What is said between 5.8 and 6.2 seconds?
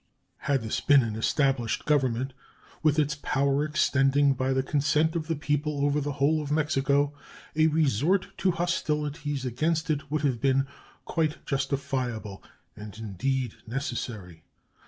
over the